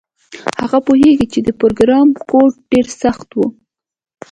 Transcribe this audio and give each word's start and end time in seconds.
هغه 0.61 0.79
پوهیږي 0.87 1.25
چې 1.33 1.39
د 1.43 1.49
پروګرام 1.59 2.07
کوډ 2.29 2.51
ډیر 2.71 2.85
سخت 3.01 3.27
وي 3.37 3.47